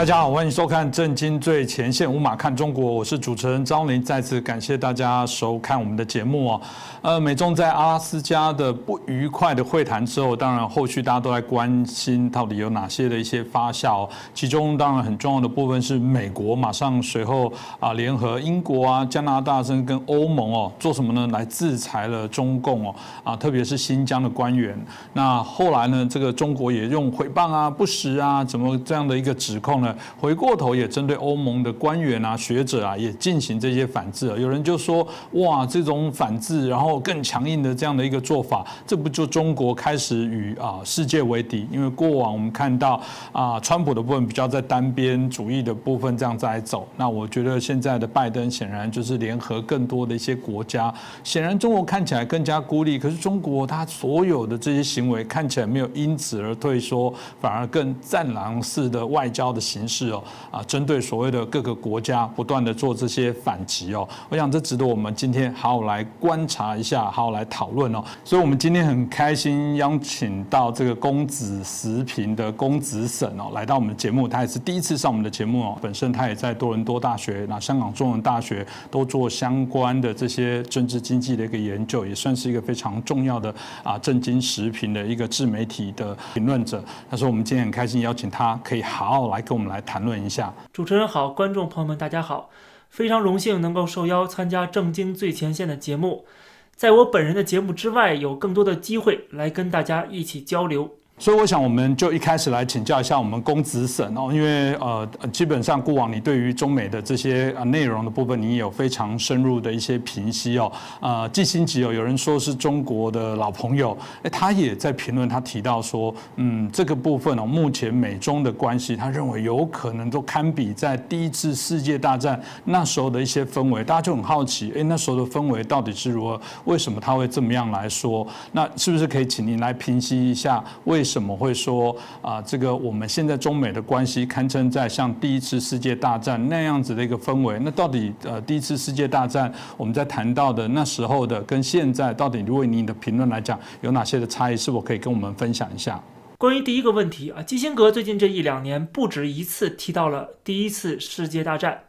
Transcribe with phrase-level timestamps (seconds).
[0.00, 4.02] 大家好，欢迎收看《震惊最前线》，无马看中国，我是主持人张林。
[4.02, 6.60] 再次感谢大家收看我们的节目哦。
[7.02, 14.08] 呃，美中在阿拉斯加的不愉快的会谈之后，当然后续大家都在关心到底有哪些的一些发酵。
[14.32, 21.26] 其中当然很重要的部分是美国马上随后啊联合英国啊、加拿大甚至跟欧盟哦做什么呢？
[21.26, 24.74] 来制裁了中共哦啊，特别是新疆的官员。
[25.12, 29.89] 那后来呢，这个中国也用诽谤啊、不实啊，怎么这样的一个指控呢？
[30.18, 34.26] 回过头也针对欧盟的官员啊、学者啊，也进行这些反制。
[34.40, 41.66] 有人就说：哇，这种反制，然后更强硬的这样的一个做法，这不就中国开始与啊世界为敌？
[41.70, 43.00] 因为过往我们看到
[43.32, 46.86] 啊，川普的部分比较在单边主义的部分这样在走。
[46.96, 50.92] 那我觉得现在的拜登显然就是联合更多的一些国家。
[51.24, 59.79] 显然中国看起来更加孤立，可是中国它所有的这些行为看起来没有因此而退缩，反而更战狼式的外交的行。
[59.80, 68.04] 形式哦啊，针对所谓的各个国家不断的做这些反击哦，我想这值得我们今天好好来观察一下，好好来讨论哦。
[68.22, 74.28] 所以，我们今天很开心邀请到这个公子时评的公子沈哦，来到我们的节目。
[74.28, 75.78] 他也是第一次上我们的节目哦。
[75.80, 86.84] 本身他也在多伦多大学、那香港中文大学都做相关的这些政治经济的一个研究，也算是一个非常重要的啊政经时评的一个自媒体的评论者。
[87.10, 89.69] 他说，我们今天很开心邀请他，可以好好来跟我们。
[89.70, 92.50] 来谈论一下，主持人好，观众朋友们大家好，
[92.88, 96.26] 非常荣幸能够受邀参加《正经最前线》的节目，
[96.74, 100.96] 在我本人的节目之外，有更多的机会来跟大家一起交流。
[101.20, 110.72] 所以我想，我们就一开始来请教一下我们公子沈哦，因为呃，基本上过往你对于中美的这些呃内容的部分，你也有非常深入的一些评析哦。
[110.98, 123.84] 呃，季新吉哦，有人说是中国的老朋友，哎，他也在评论，他提到说，嗯，这个部分哦，目前美中的关系，他认为有可能都堪比在第一次世界大战那时候的一些氛围。
[123.84, 126.40] 大家就很好奇，哎，那时候的氛围到底是如何？
[126.64, 128.26] 为什么他会这么样来说？
[128.52, 131.04] 那是不是可以请您来评析一下为？
[131.10, 132.40] 什么会说啊？
[132.42, 137.58] 这个我们现在中美的关系堪称在像第一次世界大战那样子的一个氛围。
[137.62, 144.56] 那到底呃，第一次世界大战我们在谈到的那时候的跟现在到底，如果你的评论来讲，有哪些的差异？
[144.56, 146.00] 是否可以跟我们分享一下？
[146.38, 151.82] 关于第一个问题啊，基辛格最近这一两年不止一次提到了第一次世界大战，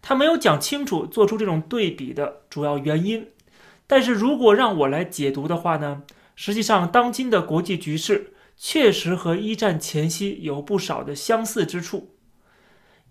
[0.00, 3.26] 他没有讲清楚做出这种对比的主要原因。
[3.86, 6.02] 但是如果让我来解读的话呢，
[6.36, 8.32] 实际上当今的国际局势。
[8.64, 12.14] 确实和一战前夕有不少的相似之处。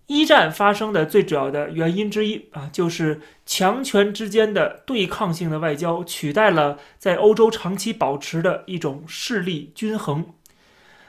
[0.06, 10.24] 一战发生的最主要的原因之一啊，就是强权之间的对抗性的外交取代了在欧洲长期保持的一种势力均衡。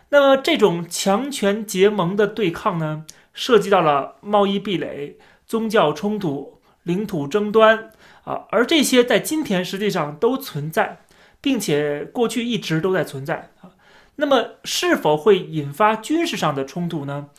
[0.09, 5.17] 那么，这种强权结盟的对抗呢，涉及到了贸易壁垒、
[5.47, 7.91] 宗教冲突、领土争端
[8.25, 10.99] 啊，而这些在今天实际上都存在，
[11.39, 13.71] 并且过去一直都在存在啊。
[14.15, 17.29] 那么是否会引发军事上的冲突呢？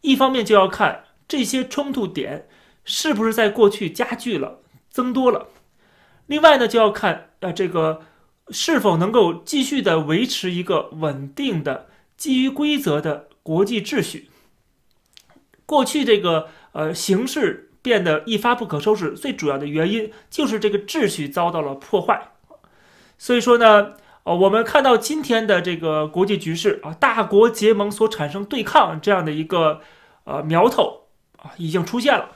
[0.00, 2.48] 一方面就要看这些冲突点
[2.84, 5.48] 是不是在过去加剧了、增多了；
[6.26, 8.00] 另外呢，就要看呃这个
[8.48, 14.30] 是否能够继续的维持一个稳定的、基于规则的国际秩序。
[15.66, 22.32] 过去这个呃形势变得一发不可收拾，最主要的原因就是这个秩序遭到了破坏。
[23.18, 23.96] 所以说呢。
[24.24, 29.80] 哦，我们看到今天的这个国际局势啊，大国结盟所产生对抗这样的一个
[30.22, 32.30] 呃苗头啊，已经出现了。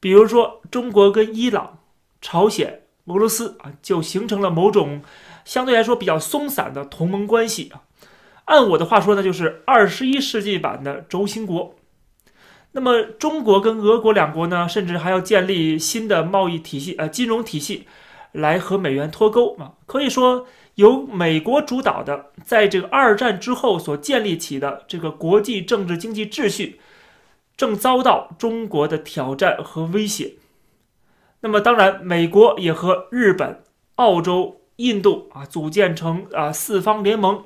[0.00, 1.80] 比如说，中国跟伊朗、
[2.22, 5.02] 朝鲜、俄罗斯啊，就形成了某种
[5.44, 7.82] 相对来说比较松散的同盟关系啊。
[8.46, 11.74] 按我的话说呢，就是二十一世纪版的轴心国。
[12.72, 17.86] 那么，中国跟俄国两国呢，甚至还要建立新的贸易体系呃金融体系，
[18.32, 19.74] 来和美元脱钩啊。
[19.84, 20.46] 可以说。
[20.78, 26.80] 由美国主导的，在这个二战之后所建立起的这个国际政治经济秩序，
[27.56, 30.34] 正遭到中国的挑战和威胁。
[31.40, 33.64] 那么，当然，美国也和日本、
[33.96, 37.42] 澳洲、印度啊组建成啊四方联盟，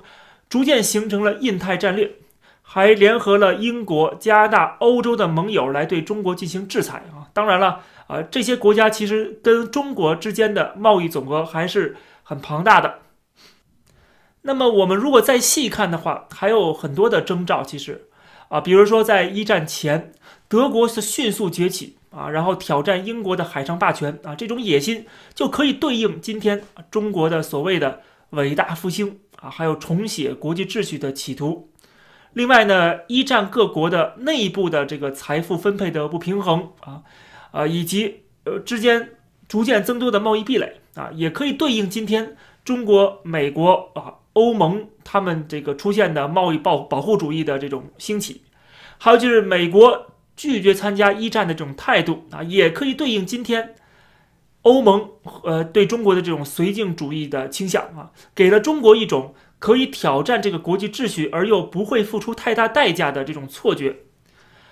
[0.50, 2.12] 逐渐形成了印太战略，
[2.60, 7.24] 还联合了英国、加拿大、欧洲的盟友来对中国进行制裁啊。
[7.32, 12.98] 当然了，啊这些国家其实跟中国之间的贸易总额还是很庞大的。
[14.42, 17.62] 那么我们如果再细看的话，还有很多的征兆。
[17.62, 18.08] 其实，
[18.48, 20.12] 啊，比如说在一战前，
[20.48, 28.00] 德国是迅速崛起啊，然后挑战英国的海上霸权啊，这种野心就可以对应今天中国的所谓的
[28.30, 31.70] 伟大复兴啊，还有重写国际秩序的企图。
[32.32, 37.02] 另外呢，一战各国的内部的这个财富分配的不平衡啊，
[37.52, 39.10] 啊，以及呃之间
[39.46, 48.42] 逐渐增多的贸易壁垒啊，也可以对应今天中国、美国啊、欧盟他们这个出现的贸易保保护主义的这种兴起，
[48.98, 50.06] 还有就是美国
[50.36, 53.74] 拒绝参加一战的这种态度啊，也可以对应今天
[54.62, 55.10] 欧盟
[55.44, 59.34] 呃对中国的这种绥靖主义的倾向啊，给了中国一种。
[59.62, 63.98] 可以挑战这个国际秩序而又不会付出太大代价的这种错觉，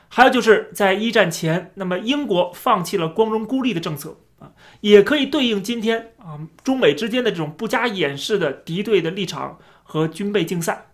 [0.08, 4.50] 还有就是在一战前，那么英国放弃了光荣孤立的政策啊，
[4.80, 10.86] 也可以对应今天啊中美之间的这种不加掩饰的敌对的立场和军备竞赛，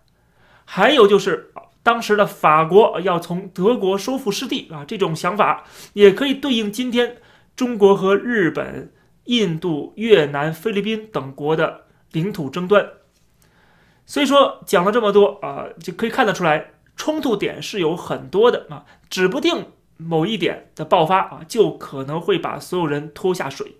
[0.65, 1.51] 还有就是
[1.81, 5.63] 当时的法国要从德国收复失地啊，这种想法
[5.93, 7.17] 也可以对应今天
[7.55, 8.91] 中国和日本、
[9.23, 12.85] 印度、越南、菲律宾等国的领土争端。
[14.05, 19.67] 所以说讲了这么多啊，就可以看得出来，冲突点是有很多的啊，指不定
[19.97, 23.75] 某一点的爆发啊，就可能会把所有人拖下水。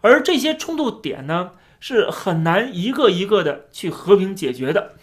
[0.00, 4.94] 而这些冲突点呢，是很难一个一个的去和平解决的，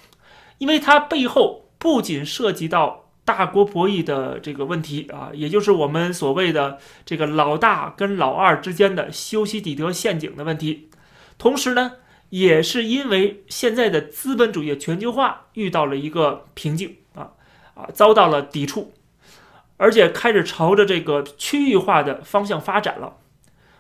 [0.58, 10.90] 因为它背后不仅涉及到大国博弈的这个问题啊，也就是我们所谓的这个老大跟老二之间的修昔底德陷阱的问题，
[11.38, 11.94] 同时呢。
[12.30, 17.32] 也是因为现在的资本主义全球化遇到了一个瓶颈啊
[17.76, 18.92] 啊，遭到了抵触，
[19.78, 23.18] 而且开始朝着这个区域化的方向发展了，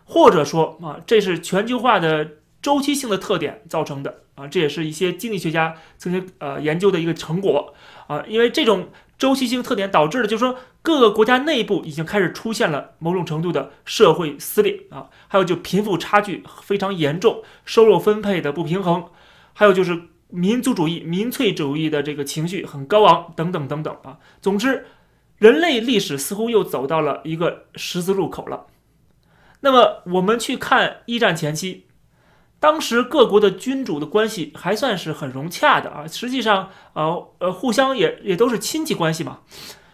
[0.06, 2.32] 或者说啊，这是全球化的
[2.62, 7.74] 周期性的特点造成的啊，这也是一些经济学家曾经呃研究的一个成果
[8.08, 8.90] 啊，因为这种。
[9.18, 19.06] 周期性特点导致的，就是说各个国家内部已经开始出现了某种程度的社会撕裂啊，还有就贫富差距非常严重，收入分配的不平衡，
[19.54, 24.18] 还有就是民族主义、民粹主义的这个情绪很高昂等等等等啊。
[24.42, 24.86] 总之，
[25.38, 28.68] 人类历史似乎又走到了一个十字路口了。
[29.62, 31.88] 那么我们去看一战前期。
[32.58, 39.42] 当时各国的君主的关系还算是很融洽的啊，实际上，呃呃，互相也也都是亲戚关系嘛。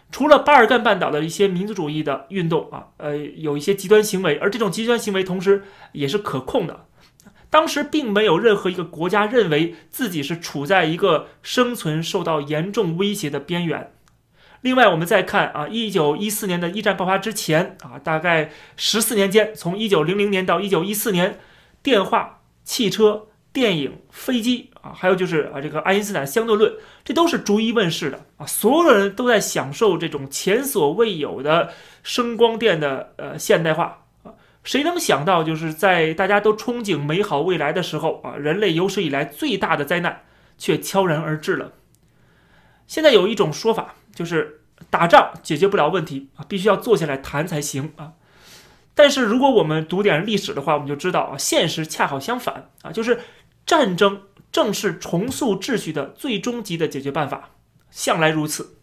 [0.10, 6.86] 除了巴尔干半岛的一些民族主义的运动啊，呃，有一些极端行为，而这种极端行为同时也是可控的。
[7.50, 13.92] 当时并没有任何一个国家认为自己是处在一个生存受到严重威胁的边缘。
[14.62, 21.40] 另外，我们再看啊，一九一四年的一战爆发之前啊，大概十四年间，从一九零零年到一九一四年，
[21.84, 22.38] 电话。
[22.64, 26.72] 汽车、电影、飞机啊，还有就是啊，这个爱因斯坦相对论，
[27.04, 28.46] 这都是逐一问世的啊。
[28.46, 31.74] 所有的人都在享受这种前所未有的
[32.04, 34.34] 声光电的呃现代化啊。
[34.64, 40.22] 谁能想到，就是在大家都憧憬美好未来的时候啊，人类有史以来最大的灾难
[40.60, 41.74] 却悄然而至了。
[42.86, 48.14] 现在有一种说法，就是打仗解决不了问题啊，必须要坐下来谈才行啊。
[48.94, 53.22] 但是如果我们读点历史的话，我们就知道啊，现实恰好相反啊，就是
[53.66, 54.22] 战争
[54.52, 57.50] 正是重塑秩序的最终极的解决办法，
[57.90, 58.76] 向来如此。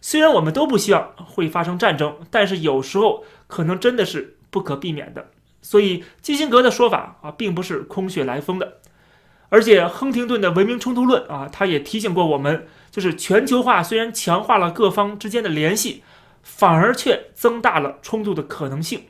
[0.00, 5.28] 虽然我们都不希望会发生战争，但是有时候可能真的是不可避免的。
[5.60, 8.78] 所以基辛格的说法啊，并不是空穴来风的。
[9.48, 16.04] 而且亨廷顿的文明冲突论啊，他也提醒过我们，就是全球化虽然强化了各方之间的联系，
[16.42, 19.06] 反而却增大了冲突的可能性。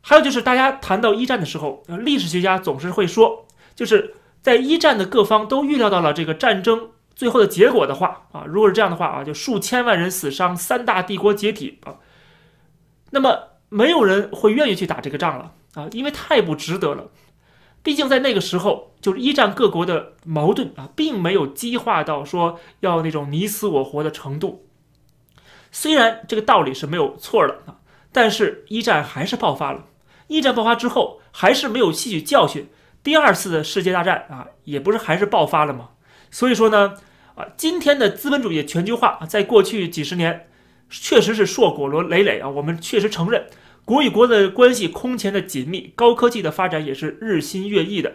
[0.00, 11.96] 还有就是，大家谈到一战的时候，历史学家总是会说，就是在一战的各方都预料到了这个战争最后的结果的话啊，如果是这样的话啊，就数千万人死伤，三大帝国解体啊，
[13.10, 13.36] 那么
[13.68, 17.10] 没有人会愿意去打这个仗了啊，因为太不值得了。
[17.82, 24.66] 毕竟在那个时候，就是一战各国的矛盾啊，并没有激化到说要那种你死我活的程度。
[25.72, 27.78] 虽然这个道理是没有错的啊，
[28.12, 29.86] 但是一战还是爆发了。
[30.26, 32.68] 一战爆发之后，还是没有吸取教训，
[33.02, 35.90] 第二次的世界大战啊，也不是还是爆发了吗？
[36.30, 36.94] 所以说呢，
[37.34, 40.48] 啊，今天的资本主义全球化，在过去几十年
[40.90, 43.46] 确实是硕果累累累啊，我们确实承认
[43.90, 48.12] 国与国的关系空前的紧密，高科技的发展也是日新月异的。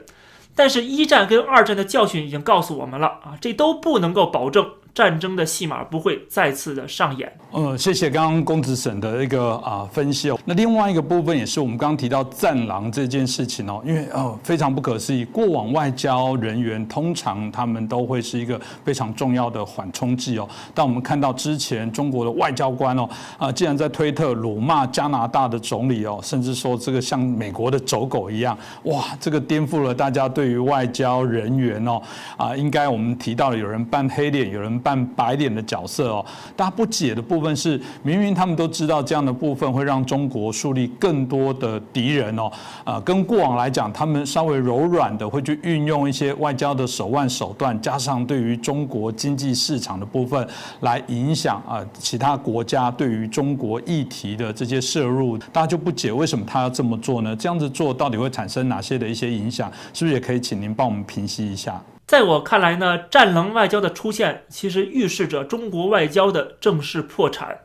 [0.55, 4.65] 但是，一战跟二战的教训已经告诉我们了啊，这都不能够保证。
[4.95, 7.29] 战争的戏码不会再次的上演。
[7.51, 10.39] 呃，谢谢刚刚公子沈的一个啊分析哦。
[10.45, 20.47] 那另外一个部分也是我们刚刚提到战狼这件事情哦，因为哦非常不可思议，过往外交人员通常他们都会是一个非常重要的缓冲剂哦。
[20.73, 32.01] 但我们看到之前中国的外交官哦啊，竟然在推特辱骂加拿大的总理哦，甚至说这个像美国的走狗一样，哇，这个颠覆了大家对于外交人员哦
[32.37, 34.81] 啊，应该我们提到了有人扮黑脸，有人。
[34.85, 36.23] 扮白脸的角色哦。
[36.55, 42.51] 大家不解的部分是，明明他们都知道这样的部分会让中国树立更多的敌人哦。
[42.83, 50.47] 啊，跟过往来讲，他们稍微柔软的会去运用一些外交的手腕手段，加上对于中国经济市场的部分
[50.81, 55.35] 来影响啊其他国家对于中国议题的这些摄入。
[55.51, 57.35] 大家就不解为什么他要这么做呢？
[57.35, 59.71] 这样子做到底会产生哪些的一些影响？
[59.93, 61.81] 是不是也可以请您帮我们平息一下？
[62.07, 67.61] 在我看来呢，战狼外交的出现，其实预示着中国外交的正式破产。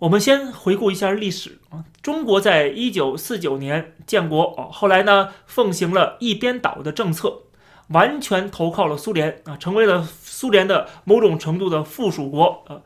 [0.00, 7.42] 我们先回顾一下历史啊，中国在一九四九年建国啊，后来呢奉行了一边倒的政策，
[7.90, 12.82] 完全投靠了苏联啊，成为了苏联的某种程度的附属国啊。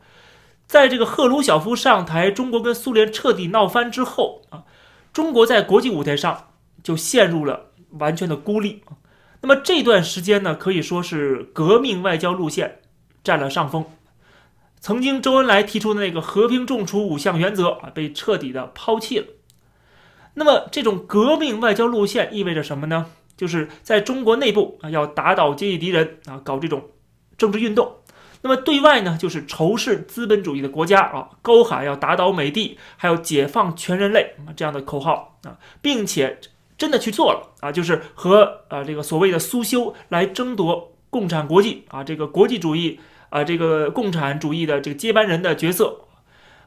[0.67, 4.65] 在这个赫鲁晓夫上台，中国跟苏联彻底闹翻之后啊，
[5.11, 6.49] 中国在国际舞台上
[6.83, 8.93] 就陷入了完全的孤立啊。
[9.41, 12.79] 那么这段时间呢，可以说是革命外交路线
[13.23, 13.85] 占了上风。
[14.79, 19.25] 曾经周恩来提出的那个和平共处五项原则啊，被彻底的抛弃了。
[20.33, 23.07] 那么这种革命外交路线意味着什么呢？
[23.35, 26.89] 就是在中国内部啊，要打倒阶级敌人啊，搞这种
[27.37, 27.97] 政治运动。
[28.41, 36.39] 那么对外呢，就是仇视资本主义的国家啊，高喊要打倒美帝，还有解放全人类这样的口号啊，并且。
[36.77, 46.01] 真的去做了啊，就是和啊这个所谓的苏修来争夺共产国际啊这个国际主义啊这个共产主义的这个接班人的角色，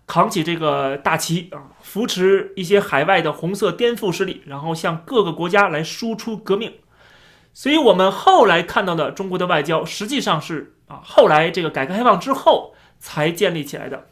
[0.06, 6.74] 扛起这个大旗啊，扶持一些海外的红色颠覆势力，然后向各个国家来输出革命。
[7.52, 14.06] 所以，我们后来看到的中国的外交，实际上是啊后来这个改革开放之后才建立起来的。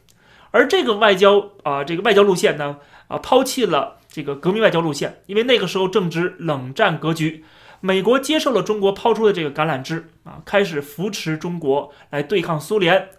[0.51, 3.97] 而这个外交啊这个外交路线呢啊抛弃了。
[4.11, 7.45] 这个革命外交路线，因为那个时候正值冷战格局，
[7.81, 13.11] 美国接受了中国抛出的这个橄榄枝啊，开始扶持中国来对抗苏联。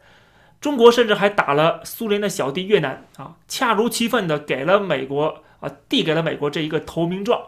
[0.59, 7.39] 中国甚至还打了苏联的小弟越南啊，恰如其分的给了美国啊，递给了美国这一个投名状。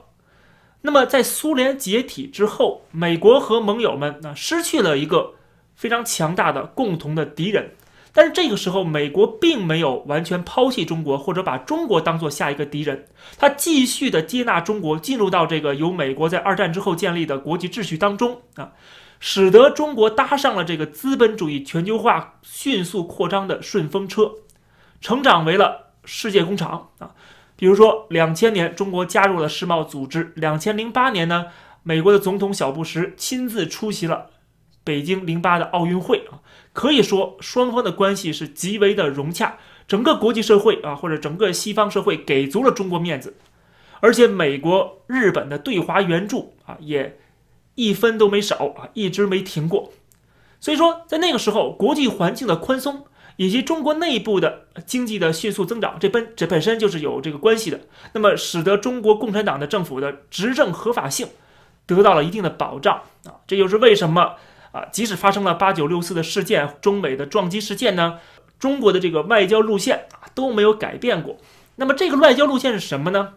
[0.81, 5.33] 那么在苏联解体之后，美国和盟友们啊失去了一个
[5.75, 7.71] 非常强大的共同的敌人。
[8.13, 18.71] 但是这个时候，美国并没有完全抛弃中国，或者把中国当做下一个敌人，他继续的接纳中国进入到这个由美国在二战之后建立的国际秩序当中啊，
[19.19, 24.33] 使得中国搭上了这个资本主义全球化迅速扩张的顺风车，
[24.99, 27.11] 成长为了世界工厂啊。
[27.55, 31.45] 比如说，两千年中国加入了世贸组织，两千零八年呢，
[31.83, 34.31] 美国的总统小布什亲自出席了。
[34.83, 36.41] 北京零八的奥运会啊，
[36.73, 39.57] 可以说双方的关系是极为的融洽，
[39.87, 43.35] 整个国际社会啊，或者整个西方社会给足了中国面子，
[43.99, 47.19] 而且美国、日本的对华援助啊，也
[47.75, 49.93] 一分都没少啊，一直没停过。
[50.59, 57.81] 所以说，在那个时候，国际环境的宽松以及中国内部的经济的迅速增长，这本这本身就是有这个关系的。
[58.13, 61.27] 那么，使得中国共产党的政府的执政合法性
[61.85, 64.35] 得到了一定的保障啊，这就是为什么。
[64.71, 68.19] 啊，即使发生了八九六四的事件、中美的撞击事件呢，
[68.57, 71.37] 中国的这个外交路线啊都没有改变过。
[71.75, 73.33] 那么这个外交路线是什么呢？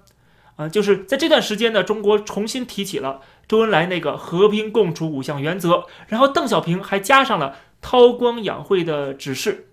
[0.57, 9.71] 啊，就是在这段时间呢，中国重新提起了周恩来那个和平共处五项原则，然后邓小平还加上了韬光养晦的指示，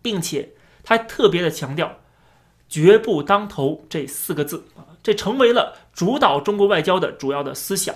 [0.00, 0.50] 并且
[0.84, 1.98] 他特别的强调
[2.68, 7.92] “绝不当头”这四个字啊，这成为了主导中国外交的主要的思想。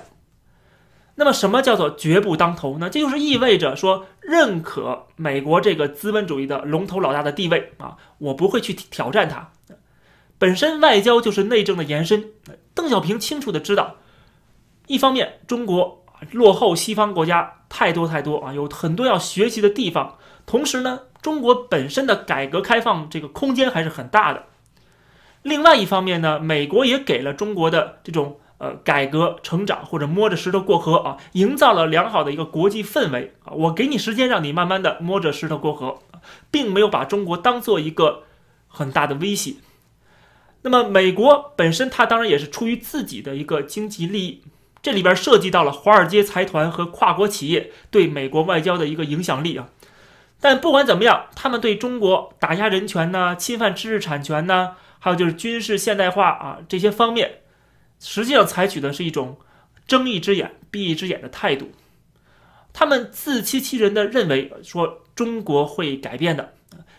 [1.21, 2.89] 那么，什么叫做绝不当头呢？
[2.89, 9.51] 这就是意味着说，认可美国这个资本主义的龙头老大的地位啊，我不会去挑战它。
[10.39, 12.25] 本身外交就是内政的延伸。
[12.73, 13.97] 邓小平清楚的知道，
[14.87, 24.45] 一方面中国落后西方国家太多太多啊，有很多要学习的地方；同时呢，中国本身的改革开放这个空间还是很大的。
[25.43, 28.39] 另外一方面呢，美国也给了中国的这种。
[28.59, 33.53] 呃，改革成长或者摸着石头过河啊，营造了良好的一个国际氛围啊。
[33.53, 36.01] 我给你时间，让你慢慢的摸着石头过河，
[36.51, 38.25] 并没有把中国当做一个
[38.67, 39.55] 很大的威胁。
[40.63, 44.43] 那么，美国本身它当然也是出于自己的一个经济利益，
[44.83, 49.69] 这里边涉及到了华尔街财团和跨国企业对美国外交的一个影响力啊。
[50.41, 57.43] 但不管怎么样，他们对中国打压人权呢，侵犯知识产权呢，还有就是军事现代化啊这些方面。
[58.01, 59.39] 实际上采取的是一种
[59.87, 61.71] 睁一只眼闭一只眼的态度，
[62.73, 66.55] 他们自欺欺人的认为说中国会改变的，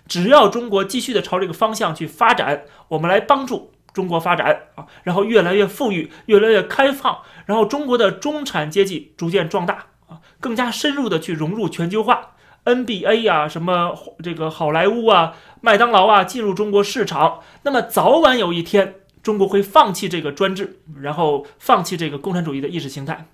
[0.07, 4.67] 只要中国继续的朝这个方向去发展，我们来帮助中国发展。
[4.75, 9.85] 啊，然后越来越富裕，越来越开放，然后中国的中产阶级逐渐壮大。
[10.07, 12.31] 啊，更加深入的去融入全球化。
[12.65, 23.27] NBA 啊，什么这个好莱坞啊、麦当劳啊进入中国市场，那么早晚有一天，中国会放弃这个专制，然后放弃这个共产主义的意识形态。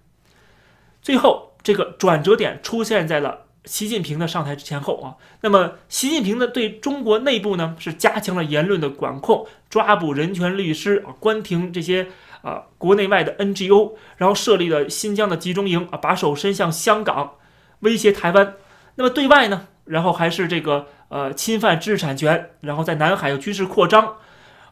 [1.01, 5.15] 最后，这个转折点出现在了习近平的上台前后啊。
[5.41, 12.07] 那么，习近平呢，对中国内部呢是加强了言论的管控，抓捕人权律师啊，关停这些
[12.41, 17.35] 啊国内外的 NGO，然后设立了新疆的集中营啊，把手伸向香港，
[17.81, 18.55] 威胁台湾。
[18.95, 24.15] 那么对外呢，然后还是这个呃侵犯知识产权，然后在南海有军事扩张，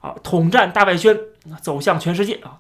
[0.04, 1.18] 啊，统战大外宣，
[1.62, 2.60] 走向全世界啊。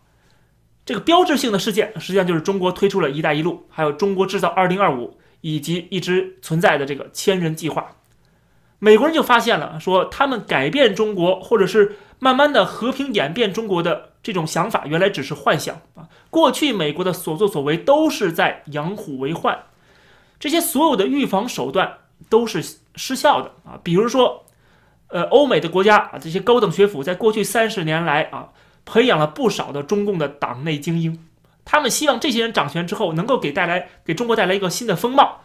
[0.85, 7.97] 这个标志性的事件，实际上就是中国推出了一带一路，还有中国制造二零二五，以及一直存在的这个千人计划。
[8.79, 16.07] 美国人就发现了，说他们改变中国，或者是慢慢的和平演变中国的这种想法，原来只是幻想啊。
[16.29, 19.57] 过去美国的所作所为都是在养虎为患，
[20.39, 21.97] 这些所有的预防手段
[22.29, 22.61] 都是
[22.95, 23.79] 失效的啊。
[23.83, 24.42] 比如说，
[25.13, 28.49] 呃，欧美的国家啊，这些高等学府在过去三十年来啊。
[28.85, 31.17] 培养了不少的中共的党内精英，
[31.63, 35.39] 他们希望这些人掌权之后能够给带来给中国带来一个新的风貌，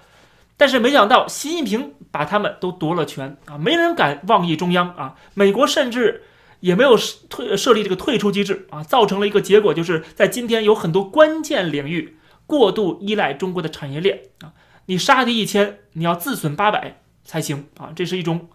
[0.57, 6.25] 但是没想到习近平把他们都夺了权啊，没人敢妄议中央啊，美国甚至
[6.59, 6.99] 也没有
[7.31, 14.51] 退设立这个退出机制啊，造成了一个结果，就是在今天有很多关键领域过度依赖中国的产业链啊，
[14.87, 18.49] 你杀敌一千，你要自损八百才行啊，这是一种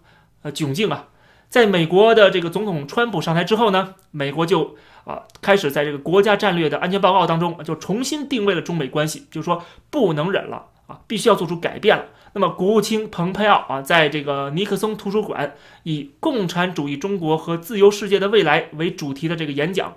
[0.44, 1.08] 呃窘境啊。
[1.48, 12.06] 在美国的这个总统川普上台之后呢，美国就啊开始在这个国家战略的安全报告当中就重新定位了中美关系，就是说不能忍了啊，必须要做出改变了。
[12.32, 19.94] 那么国务卿蓬佩奥啊，在这个尼克松图书馆以“共产主义中国和自由世界的未来”为主题的这个演讲，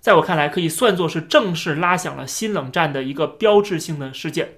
[0.00, 4.54] 在我看来可以算作是正式拉响了新冷战的一个标志性的事件。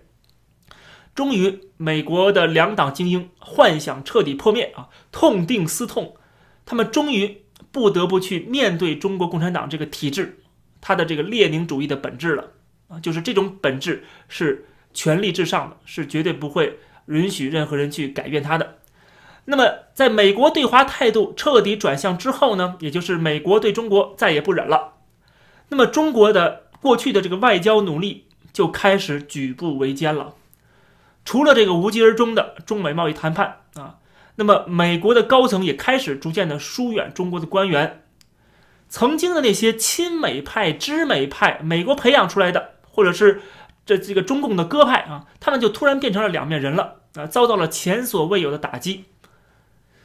[1.21, 6.17] 终于，美国的两党精英幻想彻底破灭啊，痛定思痛。
[6.65, 10.39] 他们终于不得不去面对中国共产党这个体制，
[10.81, 12.53] 它的这个列宁主义的本质了
[12.89, 18.79] 啊，就是这种本质是权力至上的，是绝对不会允许任何人去改变它的。
[19.45, 24.95] 那么，在美国对华态度彻底转向之后呢，也就是美国对中国再也不忍了，
[25.69, 30.37] 那么中国的过去的这个外交努力就开始举步维艰了。
[31.25, 33.97] 除了这个无疾而终的中美贸易谈判啊。
[34.37, 38.05] 那么，美国的高层也开始逐渐的疏远中国的官员，
[38.89, 43.43] 曾经的那些亲美派、知美派，美国培养出来的，或者是
[43.85, 49.05] 这这个中共的鸽派啊，他们就突然变成了两面人了啊，遭到了前所未有的打击。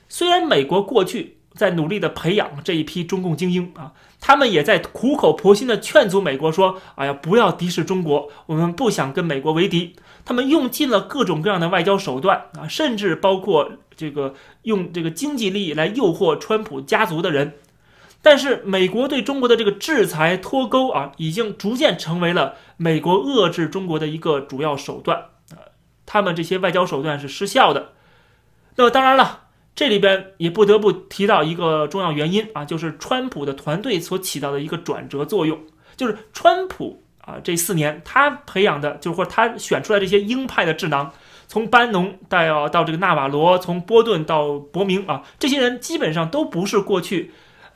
[0.10, 9.96] 虽然美国过去在努力的培养这一批中共精英啊，他们也在苦口婆心的劝阻美国说：“哎呀，不要敌视中国，我们不想跟美国为敌。”
[10.26, 14.34] 他们用尽了各种各样的外交手段啊，甚至包括这个
[14.64, 17.54] 用这个经济利益来诱惑川普家族的人。
[18.24, 25.70] 但是，美国对中国的这个制裁脱钩啊，已经逐渐成为了美国遏制中国的一个主要手段啊。
[26.08, 27.94] 他们这些外交手段是失效的。
[28.78, 29.42] 那么，当然了，
[29.76, 35.62] 这里边也不得不提到一个重要原因啊，就是川普的团队所起到的一个转折作用，
[35.96, 37.04] 就是川普。
[37.26, 41.12] 啊，这四年他培养的，就是或者他选出来这些鹰派的智囊，
[41.48, 47.32] 从班农到到这个纳瓦罗，从波顿到伯明啊，这些人基本上都不是过去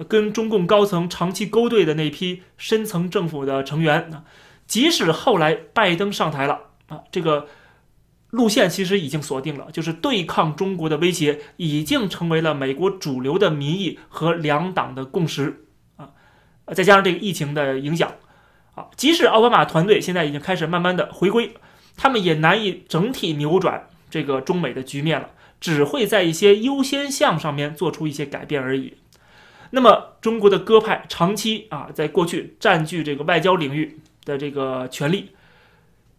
[0.07, 4.23] 跟中共高层长期勾兑的那批深层政府的成员啊。
[4.67, 7.47] 即使后来拜登上台了啊，这个
[8.29, 16.11] 路线其实已经锁定了，就是对抗中国的威胁已经成为了美国主流的民意和两党的共识啊。
[16.75, 18.11] 再加上这个疫情的影响。
[18.95, 21.53] 即使奥巴马团队现在已经开始慢慢的回归，
[21.97, 28.95] 他们也难以整体扭转这个中美的局面了，只会在一些优先项上面做出一些改变而已。
[29.71, 35.31] 那么，中国的鸽派长期啊，在过去占据这个外交领域的这个权利，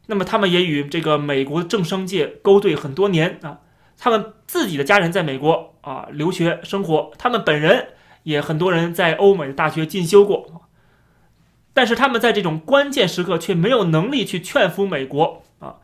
[0.07, 3.59] 那么他们也与这个美国政商界勾兑很多年啊，
[3.99, 7.89] 他们自己的家人在美国啊留学生活，他们本人
[8.23, 10.60] 也很多人在欧美的大学进修过。
[11.73, 15.77] 但是他们在这种关键时刻却没有能力去劝服美国啊，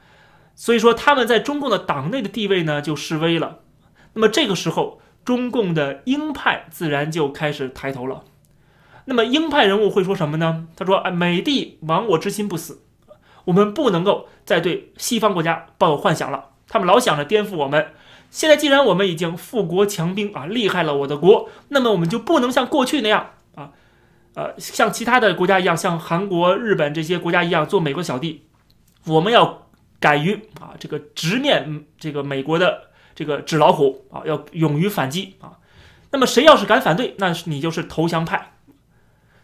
[0.54, 3.60] 所以说他们在中共的党内的地位呢就示威了。
[4.14, 8.24] 那么这个时候，中共的鹰派自然就开始抬头了。
[9.04, 10.66] 那么鹰派人物会说什么呢？
[10.74, 12.82] 他说：“哎，美帝亡我之心不死，
[13.44, 16.46] 我们不能够再对西方国家抱有幻想了。
[16.68, 17.92] 他们老想着颠覆我们。
[18.30, 23.30] 现在既然我们已经富国强兵啊，厉害了我的国，那么我们就不能像过去那样。”
[24.36, 28.44] 呃，像其他的国家一样，像韩国、日本这些国家一样做美国小弟，
[29.06, 29.66] 我们要
[29.98, 35.56] 敢于啊，这个直面这个美国的这个纸老虎啊，要勇于反击啊。
[36.10, 38.52] 那么谁要是敢反对，那你就是投降派。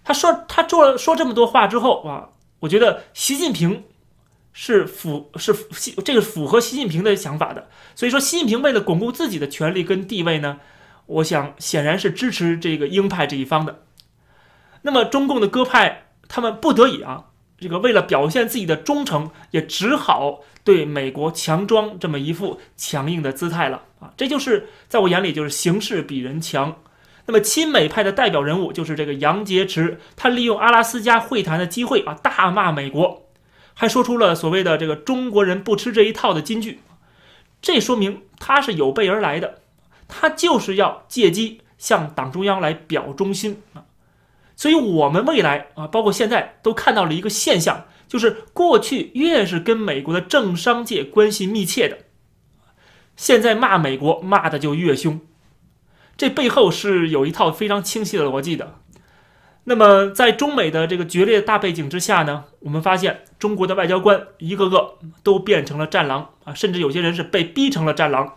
[0.04, 2.28] 他说他做了说这么多话之后啊，
[2.60, 3.84] 我觉得习近平
[4.52, 5.56] 是符是
[6.04, 7.66] 这个符合习近平的想法的。
[7.94, 10.60] 所以说，习近平为了巩固自己的权力跟地位呢，
[11.06, 13.84] 我想显然是支持这个鹰派这一方的。
[14.82, 17.24] 那么中共的鸽派他们不得已啊，
[17.58, 24.12] 这个为了表现自己的忠诚，也只好对美国强装这么一副强硬的姿态了啊。
[24.16, 26.76] 这就是在我眼里就是形势比人强。
[27.24, 33.28] 那么亲美派的代表人物就是这个杨洁篪，他利用阿拉斯加会谈的机会啊，大骂美国，
[33.74, 36.80] 还说出了所谓的这个中国人不吃这一套的金句。
[37.60, 39.60] 这说明他是有备而来的，
[40.08, 43.62] 他就是要借机向党中央来表忠心。
[44.62, 51.98] 所以，我们未来啊，包括现在都看到了一个现象，就是过去越是跟美国的政商界关系密切的，
[53.16, 55.18] 现在骂美国骂的就越凶。
[56.16, 58.78] 这背后是有一套非常清晰的逻辑的。
[59.64, 68.34] 那么，在中美的这个决裂大背景之下呢，我们发现中国的外交官一个个都变成了战狼啊，甚至有些人是被逼成了战狼。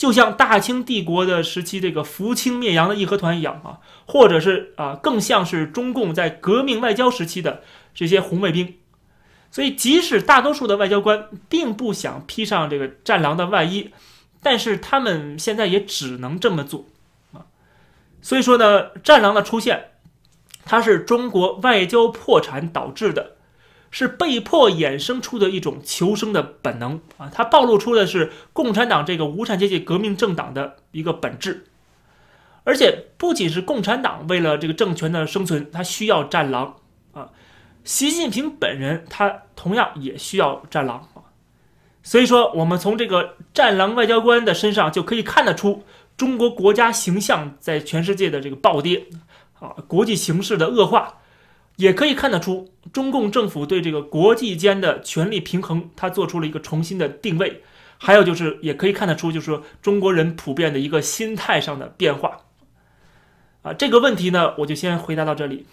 [0.00, 7.62] 就像大清帝国的时期，这个扶清灭洋的义和团一样啊，或者是啊，更像是中共在革命外交时期的
[7.94, 8.78] 这些红卫兵。
[9.50, 13.90] 所以，即使大多数的外交官并不想披上这个战狼的外衣，
[14.42, 16.86] 但是他们现在也只能这么做
[17.34, 17.44] 啊。
[18.22, 19.90] 所以说呢，战狼的出现，
[20.64, 23.36] 它是中国外交破产导致的。
[23.90, 27.28] 是被迫衍生出的一种求生的本能啊！
[27.34, 31.64] 它暴露出的是共产党这个无产阶级革命政党的一个本质，
[32.62, 36.76] 而且不仅是共产党为了这个政权的生存，它需要战狼
[37.12, 37.30] 啊！
[37.82, 41.34] 习近平本人他同样也需要战狼啊！
[42.02, 45.82] 所以说，我们从这个战狼外交官的身上就可以看得出
[46.16, 49.06] 中国国家形象在全世界的这个暴跌
[49.58, 51.16] 啊，国际形势的恶化。
[51.80, 57.62] 也可以看得出，中共政府对这个国际间的权力平衡，它做出了一个重新的定位。
[57.96, 62.42] 还有就是，也可以看得出，就是中国人普遍的一个心态上的变化。
[63.62, 65.64] 啊，这个问题呢，我就先回答到这里。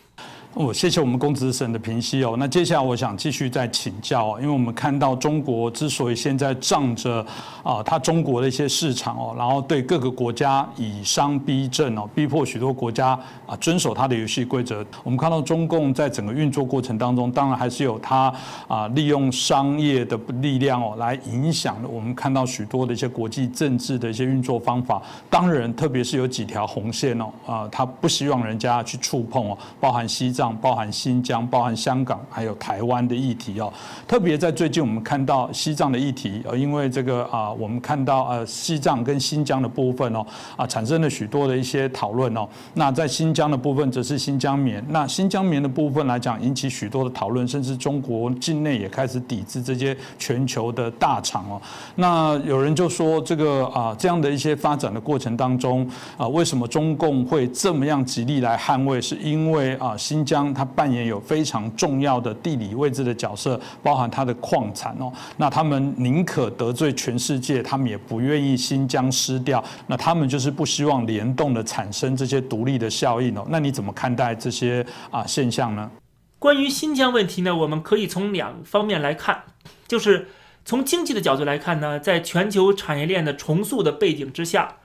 [0.60, 2.36] 哦，谢谢我们公子省的评析哦。
[2.40, 7.24] 那接下来我想继续再请教哦，因为我们看到中国之所以现在仗着
[7.62, 13.10] 啊，它中国的一些市场哦，然后对各个国家以商逼政哦，逼迫许多国家
[13.46, 14.84] 啊遵守它的游戏规则。
[15.04, 18.34] 我们看到中共在整个运作过程当中，当然还是有它
[18.68, 25.00] 啊利用商业的力量哦来影响我们看到许多的一些国际政治的一些运作方法。
[25.30, 30.47] 当然，特别是有几条红线哦，啊，他不希望人家去触碰哦，包含西藏。
[30.56, 33.72] 包含新疆、包含香港，还有台湾的议题哦。
[34.08, 42.48] 特别在最近，我们看到西藏的议题，呃，因为这个啊，我们看到呃，西藏跟新疆的部分哦，啊，产生了许多的一些讨论哦。
[42.74, 44.84] 那在新疆的部分，则是新疆棉。
[44.90, 51.62] 那新疆棉的部分来讲，引起许多的讨论，甚至中国境内也开始抵制这些全球的大厂哦。
[51.96, 59.02] 那有人就说，这个啊，这样的一些发展的过程当中啊，为什么中共会这么样极力来捍卫？
[59.02, 60.54] 是因为啊，新疆。
[60.54, 65.10] 它扮演有非常重要的地理位置的角色，包含它的矿产哦。
[65.38, 69.64] 那他们宁可得罪全世界，他们也不愿意新疆失掉。
[69.88, 73.48] 那他们就是不希望联动的产生这些独立的效应哦。
[73.50, 75.90] 那你怎么看待这些啊现象呢？
[76.38, 79.44] 关于新疆问题呢，我们可以从两方面来看，
[79.88, 80.28] 就是
[80.66, 84.76] 从经济的角度来看呢，在全球产业链的重塑的背景之下。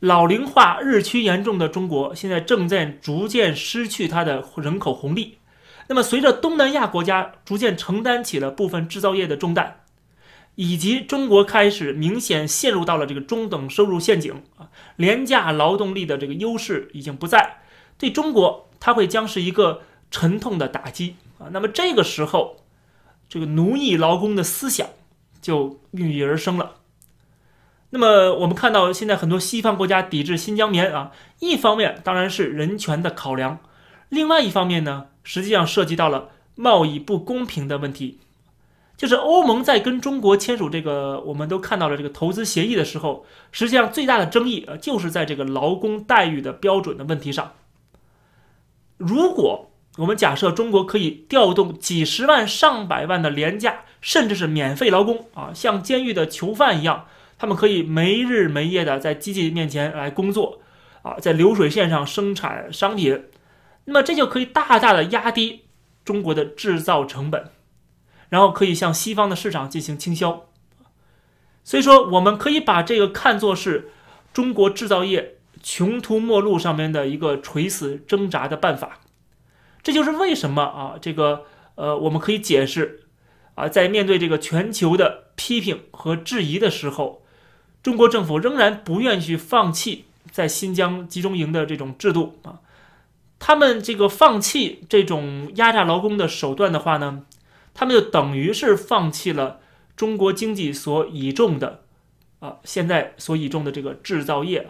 [0.00, 5.38] 老龄化日趋严重的中国，现在正在逐渐失去它的人口红利。
[5.88, 9.80] 那么，随着东南亚国家逐渐承担起了部分制造业的重担，
[10.54, 17.62] 以及中国开始明显陷入到了这个中等收入陷阱啊，廉价劳动力的这个优势已经不在，
[17.96, 21.48] 对中国它会将是一个沉痛的打击啊。
[21.52, 22.58] 那么这个时候，
[23.28, 24.86] 这个奴役劳工的思想
[25.40, 26.76] 就孕育而生了。
[27.90, 33.60] 那么我们看到，现在很多西方国家抵制新疆棉啊，一方面当然是人权的考量，
[34.10, 38.18] 另外一方面呢，实际上涉及到了贸易不公平的问题。
[38.96, 47.52] 就是欧盟在跟中国签署这个，我们都看到了这个投资协议的时候，实际上最大的争议啊，就是在这个劳工待遇的标准的问题上。
[48.96, 57.06] 如果我们假设中国可以调动几十万、上百万的廉价，甚至是免费劳工啊，像监狱的囚犯一样。
[57.38, 60.60] 他们可以没日没夜的在机器面前来工作，
[61.02, 63.24] 啊，在流水线上生产商品，
[63.84, 65.66] 那么这就可以大大的压低
[66.04, 67.50] 中国的制造成本，
[68.28, 70.46] 然后可以向西方的市场进行倾销。
[71.62, 73.90] 所以说，我们可以把这个看作是
[74.32, 79.00] 中国制造业穷途末路上面的一个垂死挣扎的办法。
[79.82, 81.44] 这就是为什么啊，这个
[81.76, 83.04] 呃，我们可以解释
[83.54, 87.22] 啊，在面对这个全球的批评和质疑的时候，
[87.88, 92.60] 中国政府仍然不愿意去放弃在新疆集中营的这种制度啊。
[93.38, 97.22] 他们这个放弃这种压榨劳工的手段的话呢，
[97.72, 99.60] 他们就等于是放弃了
[99.96, 101.80] 中国经济所倚重的
[102.40, 104.68] 啊，现在所倚重的这个制造业。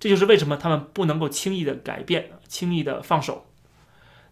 [0.00, 3.46] 这就是为什么他们不能够轻易的改变，轻易的放手。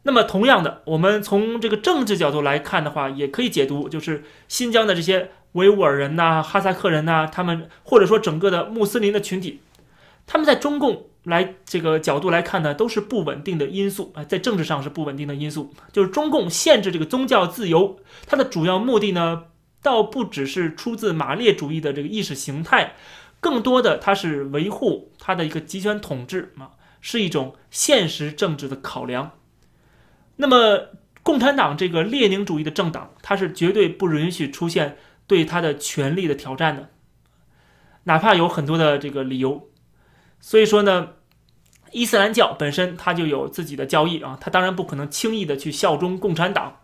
[0.02, 9.60] 那么，同样的，我们从这个政治角度来看的话，也可以解读，就是新疆的这些维吾尔人呐、哈萨克人呐，他们或者说整个的穆斯林的群体，
[10.26, 15.72] 他们在中共来这个角度来看呢，都是不稳定的因素啊，在政治上是不稳定的因素。
[15.92, 19.44] 就是中共限制这个宗教自由，它的主要目的呢，
[19.82, 22.94] 倒不只是出自马列主义的这个意识形态，
[23.40, 29.32] 更多的它是维护它的一个集权统治啊，是一种现实政治的考量。
[30.36, 30.90] 那么，
[31.22, 36.90] 共产党这个列宁主义的政党，它是绝对不允许出现对他的权力的挑战的，
[38.04, 39.68] 哪怕有很多的这个理由。
[40.40, 41.14] 所以说呢，
[41.92, 46.80] 伊斯兰教本身它就有自己的教义啊，它当然不可能轻易的去效忠共产党。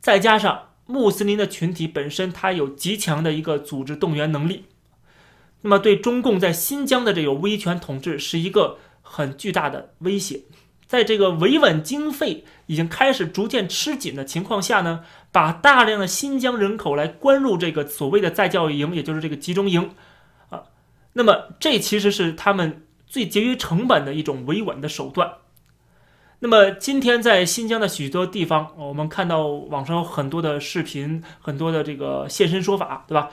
[0.00, 4.66] 再加上穆斯林的群体本身，它有极强的一个组织动员能力，
[5.62, 10.42] 那么对中共在新疆的这个威权统治是一个很巨大的威胁。
[10.94, 15.00] 在这个维稳经费已经开始逐渐吃紧的情况下呢，
[15.32, 19.90] 把大量的新疆人口来关入这个所谓的再教育营，也就是这个集中营，
[20.50, 20.62] 啊，
[21.14, 25.28] 那么这其实是他们最节约成本的一种维稳的手段。
[26.38, 33.30] 那么今天在新疆的许多地方，我们看到网上有很多的视频，很多的这个现身说法，对吧？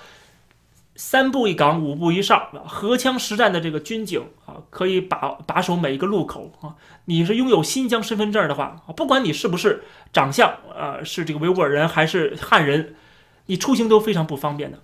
[0.96, 6.76] 三步一岗，五步一哨，荷枪实战的这个军警啊，可以把把守每一个路口啊。
[7.06, 12.96] 你是拥有新疆身份证的话，不管你是不是长相呃是这个维吾尔人还是汉人，
[13.46, 14.80] 你出行都非常不方便的。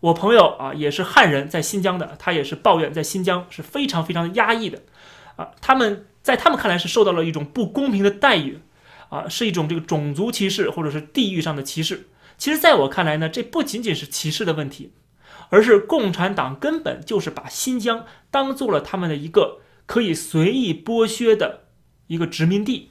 [0.00, 4.80] 我朋友啊也是汉人，在新疆的，他也是抱怨在新疆是非常非常压抑的
[5.36, 5.52] 啊。
[5.60, 8.60] 他们在他们看来是受到了一种不公平的待遇
[9.08, 12.08] 啊，是一种这个种族歧视或者是地域上的歧视。
[12.36, 14.92] 其实，在我看来呢，这不仅仅是歧视的问题。
[15.52, 21.64] 而是共产党根本就是把新疆当做了他们的一个可以随意剥削的
[22.06, 22.88] 一个殖民地，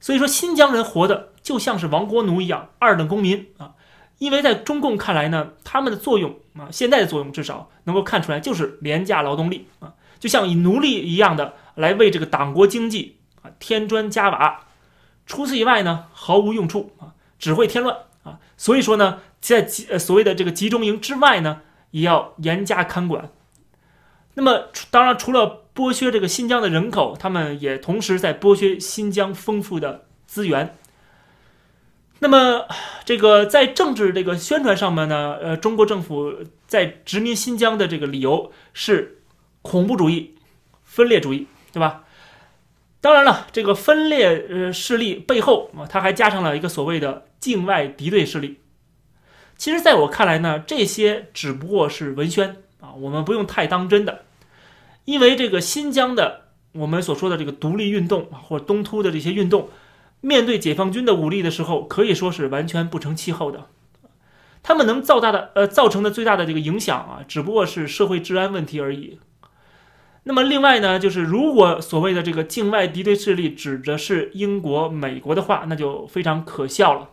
[0.00, 3.74] 所以说新疆人活的就像是亡国奴一样，二等公民啊！
[4.16, 14.60] 因为在中共看来呢，他们的作用啊，现在的作用至少能够看出来就是廉价劳动力啊，就像以奴隶一样的来为这个党国经济啊添砖加瓦，
[15.26, 18.38] 除此以外呢毫无用处啊，只会添乱啊！
[18.56, 19.18] 所以说呢。
[19.42, 23.30] 在集呃所谓的这个集中营之外呢，也要严加看管。
[24.34, 30.74] 那么，当然除了剥削这个新疆的人口，他们也同时在剥削新疆丰富的资源。
[32.20, 32.66] 那么，
[33.04, 36.32] 这个在政治这个宣传上面呢，呃，中国政府
[36.66, 39.18] 在殖民新疆的这个理由是
[39.60, 40.36] 恐怖主义、
[40.84, 42.04] 分裂主义，对吧？
[43.02, 48.60] 当然了，这个分裂呃势力背后啊，它还加上了一个所谓的境外敌对势力。
[49.62, 54.22] 其实，在我看来呢，这些只不过是文宣啊，我们不用太当真的。
[55.04, 59.68] 因为这个新疆的我们所说的这个独立运动啊，或者东突的这些运动，
[60.20, 63.68] 面对解放军的武力的时候，可以说是完全不成气候的。
[64.64, 69.20] 他们能造大的呃造成的最大的这个影响啊，只不过是社会治安问题而已。
[70.24, 77.10] 那么另外呢，就是如果所谓的这个境外敌对势力指的是英国、美国的话，那就非常可笑了，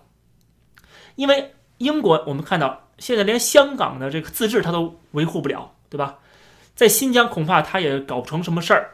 [1.13, 1.53] 因为。
[1.79, 6.19] 英国，我们看到现在连香港的这个自治它都维护不了，对吧？
[6.75, 8.91] 在新疆恐怕他也搞不成什么事儿。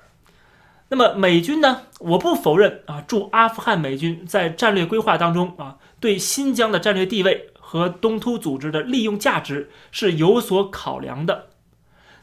[0.89, 1.81] 那么美军呢？
[1.99, 11.47] 我不否认啊，驻阿富汗美军在战略规划当中啊，对新疆的战略地位和东突组织的利用价值是有所考量的。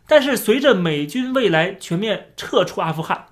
[0.06, 3.26] 但是随着美军未来全面撤出阿富汗，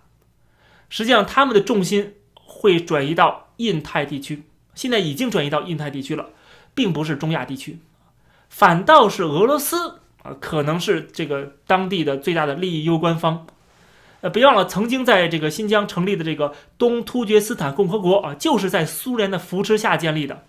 [0.88, 6.30] 实际上他们的重心会转移到印太地区，现在已经转移到印太地区了。
[6.80, 7.78] 并不是中亚地区，
[8.48, 13.46] 反倒是俄罗斯啊，可能是这个当地的最大的利益攸关方。
[14.22, 20.42] 呃，别忘了，曾经在这个新疆成立的这个东突厥斯坦共和国啊，就是在苏联的扶持下建立的。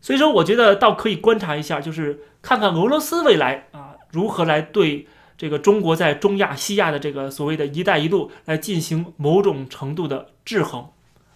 [0.00, 5.06] 所以说，我觉得倒可以观察一下，就是看看俄罗斯未来啊，如何来对
[5.38, 10.88] 这个中国在中亚、西亚的这个所谓的一带一路来进行某种程度的制衡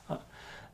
[0.08, 0.18] 啊。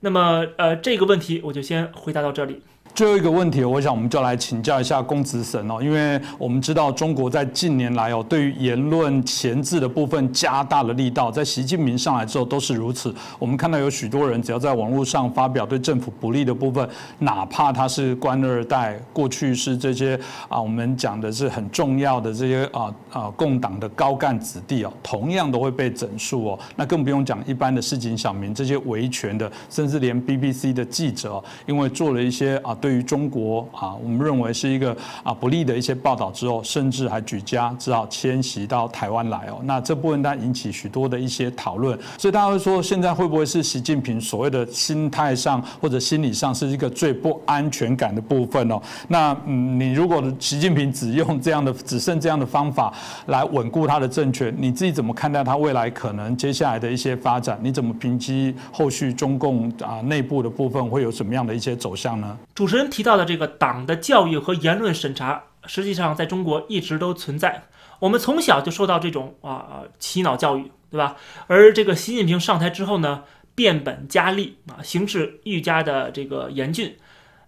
[0.00, 2.62] 那么，呃，这个问题我就先回答到这里。
[2.96, 13.14] 最后一个问题，我想我们就来请教一下公子神哦，因为我们知道中国在近年来哦，对于言论前置的部分加大了力道，在习近平上来之后都是如此。
[13.38, 26.58] 我们看到有许多人只要在网络上发表对政府不利的部分，哪怕他是官二代，过去是这些啊，我们讲的是很重要的这些啊啊共党的高干子弟哦，同样都会被整肃哦。
[26.76, 32.74] 那更不用讲一般的市井小民，这些维权的，甚至连 BBC 的记者，因为做了一些啊。
[32.86, 39.58] 对于中国啊，我们认为是一个啊不利的一些报道之后，甚至还举家只好迁徙到台湾来哦。
[39.64, 48.80] 那这部分当然引起许多的一些讨论，所以大家会说，现在会不会是习近平所谓的心态上或者心理上是一个最不安全感的部分哦？
[49.08, 52.94] 那嗯，你如果习近平只用这样的只剩这样的方法
[53.26, 57.58] 来稳固他的政权，你自己怎么看待他未来可能接下来的一些发展？
[57.60, 62.38] 你怎么评击后续中共啊内部的部分会有什么样的一些走向呢？
[62.54, 62.75] 主持。
[62.76, 67.64] 人提到的这个党的教育和言论审查，实际上在中国一直都存在。
[67.98, 71.16] 我们从小就受到这种啊洗脑教育，对吧？
[71.46, 76.96] 而这个习近平上台之后呢，变本加厉啊，形势愈加的这个严峻。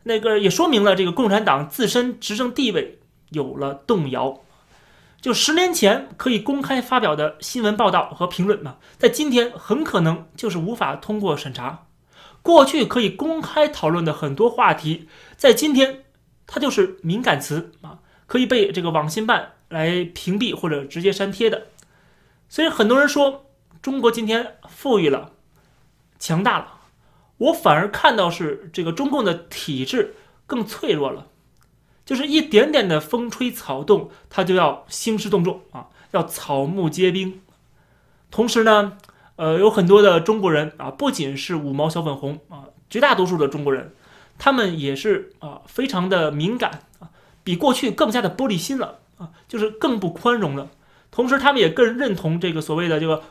[0.05, 2.99] 那个也说明了这个共产党自身执政地位
[3.31, 4.41] 有了动摇。
[5.21, 11.88] 就十年前可以公开发表的新闻报道和评论嘛，在今天很可能就是无法通过审查。
[12.49, 15.07] 过去可以公开讨论的很多话题，
[15.37, 16.05] 在今天，
[16.47, 21.67] 它就是敏感词啊，可以被这个网信办来屏蔽或者直接删帖的。
[22.49, 23.45] 所以很多人说
[23.83, 25.33] 中国今天富裕了，
[26.19, 26.79] 强大了，
[27.37, 30.15] 我反而看到是这个中共的体制
[30.47, 31.27] 更脆弱了，
[32.07, 37.43] 就是一点点的风吹草动，它就要兴师动众啊，要草木皆兵。
[38.31, 38.97] 同时呢。
[39.38, 43.92] 呃，有很多的中国人啊，不仅是五毛小粉红啊，绝大多数的中国人，
[44.37, 47.11] 他们也是啊，非常的敏感啊，
[47.44, 50.68] 比过去更加的玻璃心了啊，就是更不宽容了。
[51.12, 53.22] 同时，他们也更认同这个所谓的这个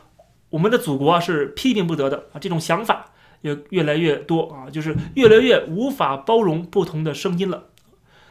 [0.48, 3.10] 我们的祖国啊是批评不得的啊，这种想法
[3.42, 7.64] 也越来越多啊，就是越来越无法包容不同的声音了。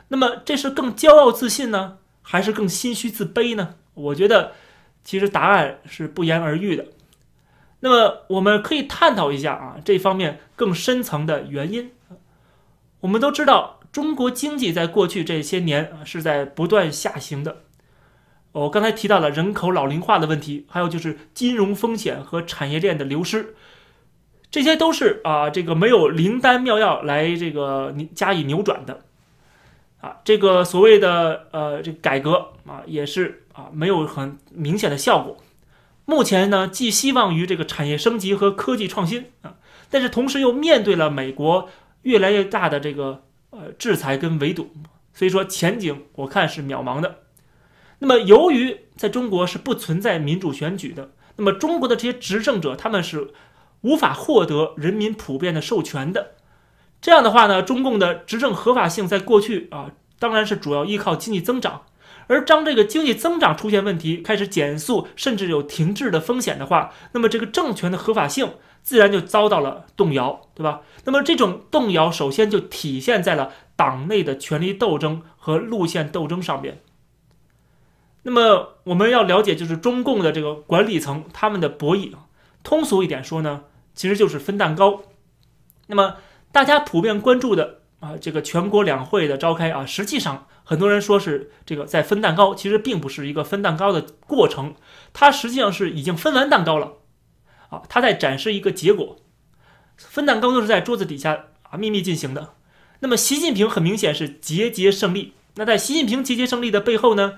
[0.07, 3.75] 那么，这是更骄傲自信呢，还是更心虚自卑呢？
[3.93, 4.53] 我觉得，
[5.03, 6.83] 其实答案是不言而喻的。
[7.79, 11.91] 那么我们可以探讨一下啊，这方面更深层的原因。
[13.01, 17.57] 我们都知道，中国经济在过去这些年啊是在不断下行的。
[18.53, 23.53] 我刚才提到了人口老龄化的问题，还有就是金融风险和产业链的流失，
[24.49, 29.01] 这些都是啊这个没有灵丹妙药来这个加以扭转的。
[30.01, 35.37] 啊，这个所谓的呃这改革啊也是啊没有很明显的效果。
[36.09, 39.55] 目前呢，寄希望于这个产业升级和科技创新啊，
[39.89, 41.67] 但是同时又面对了美国
[42.03, 44.71] 越来越大的这个呃制裁跟围堵，
[45.13, 47.23] 所以说前景我看是渺茫的。
[47.99, 53.33] 那么由于在中国是不存在民主选举的，那么中国的这些执政者他们是
[53.81, 56.35] 无法获得人民普遍的授权的。
[57.01, 61.81] 这样的话呢，中共的执政合法性在过去啊，当然是主要依靠经济增长。
[62.27, 70.81] 而当这个经济增长出现问题，开始减速，甚至有停滞的风险的话，那么这个政权的合法性自然就遭到了动摇，对吧？
[71.05, 76.81] 那么这种动摇首先就体现在了党内的权力斗争和路线斗争上面。
[78.23, 82.11] 那么我们要了解，就是中共的这个管理层他们的博弈，
[82.61, 83.63] 通俗一点说呢，
[83.93, 85.03] 其实就是分蛋糕。
[85.87, 86.15] 那么
[86.51, 90.47] 大家普遍关注的啊，这个全国两会的召开啊，实际上。
[90.69, 94.75] 很多人说是这个在分蛋糕，其实并不是一个分蛋糕的过程，
[95.13, 96.95] 它实际上是已经分完蛋糕了，
[97.69, 99.15] 啊，它在展示一个结果。
[99.95, 102.55] 分蛋糕都是在桌子底下啊秘密进行的。
[102.99, 105.35] 那么习近平很明显是节节胜利。
[105.55, 107.35] 那在习近平节节胜利的背后呢，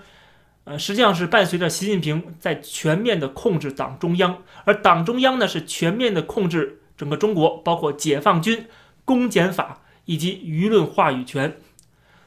[0.63, 8.66] 呃，实际上是伴随着习近平在全面的控制党中央，而党中央呢是全面的控制整个中国，包括解放军、
[9.05, 11.55] 公检法以及舆论话语权。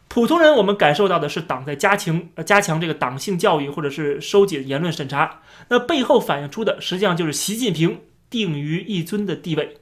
[0.07, 5.41] 普通人，我们感受到的是党在加强呃加强这个党性教育，或者是收紧言论审查。
[5.69, 7.99] 那背后反映出的，实际上就是习近平
[8.31, 9.79] 定于一尊的地位。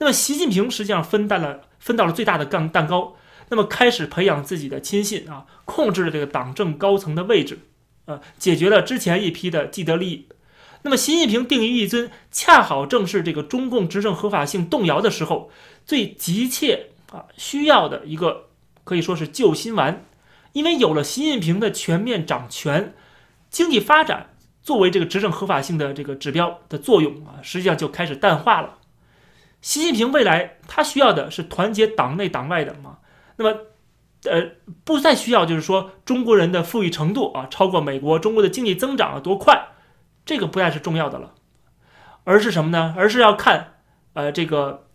[0.00, 3.16] 那么习近平实际上分担了分到了最大的蛋蛋糕，
[3.48, 7.60] 那么开始培养自己的亲信啊，控制了这个党政高层的位置，
[8.04, 10.26] 呃，解决了之前一批的既得利益。
[10.82, 15.50] 那么习近平定于一尊，恰好正是这个中共执政合法性动摇的时候，
[15.86, 18.46] 最急切啊需要的一个。
[18.82, 20.04] 可以说是救心丸，
[20.52, 22.94] 因为有了习近平的全面掌权，
[23.50, 28.78] 经济发展作为这个执政合法性的这个指标的作用啊，实际上就开始淡化了。
[29.60, 32.98] 习近平未来他需要的是团结党内党外的嘛？
[33.36, 33.60] 那么，
[34.24, 34.52] 呃，
[34.82, 39.68] 不再需要就是说中国人的富裕程度啊超过美国，中国的经济增长啊多快，
[40.24, 41.34] 这个不再是重要的了，
[42.24, 42.94] 而是什么呢？
[42.96, 43.74] 而是要看，
[44.14, 44.88] 呃，这个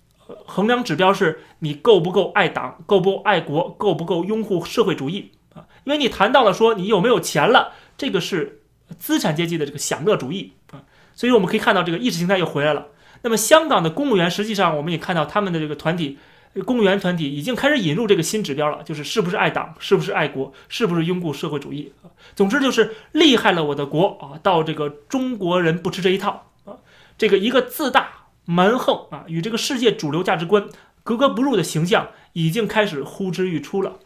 [0.45, 5.65] 衡量指标是你够不够爱党，够不够爱国，够不够拥护社会主义啊？
[5.83, 8.61] 因为你谈到了说你有没有钱了，这个是
[8.97, 12.87] 资产阶级的这个享乐主义啊，所以我们可以看到这个意识形态又回来了。
[13.21, 16.17] 那么香港的公务员，实际上我们也看到他们的这个团体，
[16.65, 21.91] 公务员团体已经开始引入这个新指标了，就是是不是爱党，是不是爱国，是不是拥护社会主义？
[22.35, 24.37] 总之就是厉害了我的国啊！
[24.41, 26.77] 到这个中国人不吃这一套啊，
[27.17, 30.67] 这个一个自大蛮横啊，与这个世界主流价值观
[31.03, 33.99] 格格不入的形象已经开始呼之欲出了。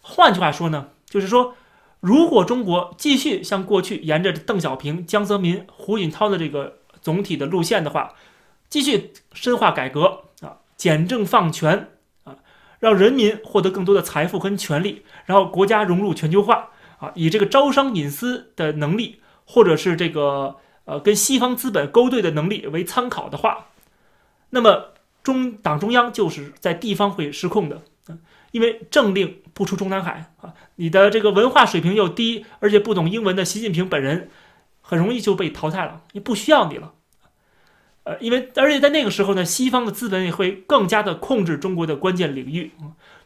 [0.00, 1.54] 换句话说呢，就是说，
[2.00, 8.14] 如果中国继续像过去沿着邓小平、江泽民、胡锦涛的这个总体的路线的话，
[8.68, 11.88] 继续深化改革啊，简政放权
[12.24, 12.36] 啊，
[12.78, 20.56] 让人民获得更多的财富跟权利，然后国家融入全球化啊，以这个招商引资的能力，或者是这个
[20.86, 23.66] 呃跟西方资本勾兑的能力为参考的话，
[24.50, 27.82] 那么中党中央就是在地方会失控的，
[28.52, 34.30] 因为政令不出中南海啊，你的这个文化水平又低，而且不懂英文的习近平本人，
[34.80, 36.94] 很容易就被淘汰了，也不需要你了。
[38.04, 42.70] 呃，因为而且在那个时候呢，西方的资本也会更加的控制中国的关键领域，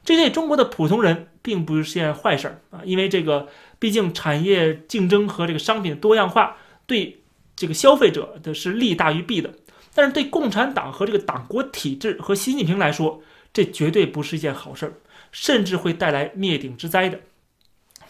[0.03, 3.49] 这对中国的普通人并不是件坏事儿啊，因为这个
[3.79, 6.57] 毕竟产业竞争和这个商品多样化
[6.87, 7.20] 对
[7.61, 9.53] 这个消费者的是利大于弊的，
[9.95, 14.95] 但是对共产党和这个党国体制和习近平来说，这绝对不是一件好事儿，
[15.31, 17.21] 甚至会带来灭顶之灾的。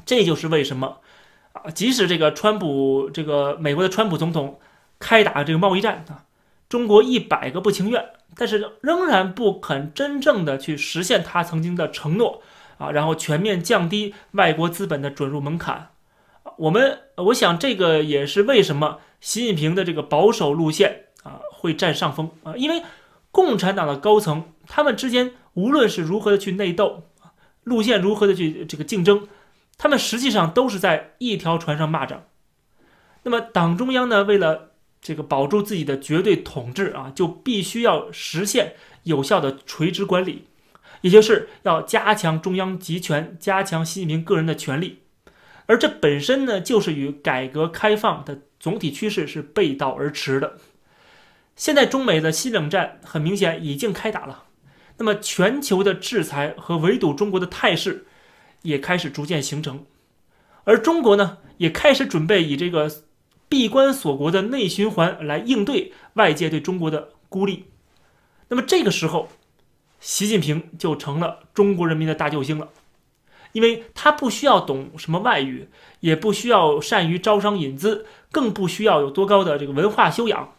[0.07, 0.99] 这就是为什么
[1.53, 4.61] 啊，即使这个川普这个美国的川普总统
[5.01, 6.23] 开打这个贸易战啊。
[6.69, 8.05] 中国一百个不情愿，
[8.37, 12.41] 但是仍然不肯真正的去实现他曾经的承诺
[12.79, 15.89] 啊，然后全面降低外国资本的准入门槛。
[16.57, 22.83] 我们我想这个也是为什么习近平的这个保守路线啊会占上风啊，因为
[23.31, 27.05] 共产党的高层他们之间无论是如何的去内斗
[27.65, 29.29] 路线如何的去这个竞争，
[29.77, 32.19] 他们实际上都是在一条船上蚂蚱。
[33.23, 34.71] 那么党中央呢，为了
[35.03, 40.47] 这个保住自己的绝对统治啊，就必须要实现有效的垂直管理，
[41.03, 45.01] 也就是要加强中央集权，加强习近平个人的权利。
[45.71, 50.57] 而这本身呢，就是与改革开放的总体趋势是背道而驰的。
[51.55, 54.47] 现在中美的新冷战很明显已经开打了，
[54.99, 58.05] 那么全球的制裁和围堵中国的态势
[58.63, 59.85] 也开始逐渐形成，
[60.65, 62.91] 而中国呢，也开始准备以这个。
[63.49, 67.65] 闭关锁国的内循环来应对外界对中国的孤立，
[68.47, 69.29] 那么这个时候，
[69.99, 72.69] 习近平就成了中国人民的大救星了，
[73.53, 75.69] 因为他不需要懂什么外语，
[76.01, 80.53] 也不需要善于招商引资，更不需要有多高的这个文化修养，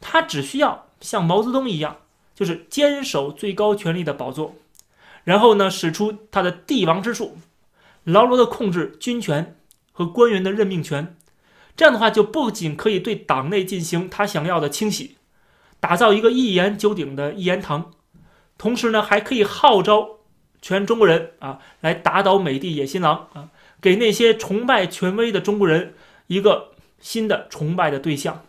[0.00, 1.98] 他只需要像毛泽东一样，
[2.34, 4.54] 就是坚守最高权力的宝座，
[5.24, 7.38] 然后呢，使出他的帝王之术，
[8.04, 9.56] 牢牢的控制军权
[9.92, 11.16] 和官员的任命权。
[11.76, 15.16] 这样的话，就不仅可以对党内进行他想要的清洗，
[15.80, 17.90] 打造一个一言九鼎的一言堂，
[18.56, 20.18] 同时呢，还可以号召
[20.64, 23.50] 全中国人啊，来打倒美帝野心狼啊，
[23.82, 25.92] 给那些崇拜权威的中国人
[26.28, 28.40] 一个新的崇拜的对象